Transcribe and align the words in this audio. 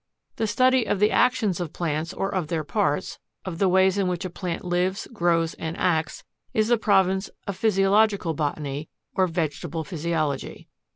The 0.37 0.47
study 0.47 0.85
of 0.87 0.99
the 0.99 1.11
actions 1.11 1.59
of 1.59 1.73
plants 1.73 2.11
or 2.11 2.33
of 2.33 2.47
their 2.47 2.63
parts, 2.63 3.19
of 3.45 3.59
the 3.59 3.69
ways 3.69 3.99
in 3.99 4.07
which 4.07 4.25
a 4.25 4.31
plant 4.31 4.65
lives, 4.65 5.07
grows, 5.13 5.53
and 5.53 5.77
acts, 5.77 6.23
is 6.55 6.69
the 6.69 6.77
province 6.79 7.29
of 7.45 7.55
PHYSIOLOGICAL 7.55 8.33
BOTANY, 8.33 8.89
or 9.13 9.27
VEGETABLE 9.27 9.83
PHYSIOLOGY. 9.83 10.67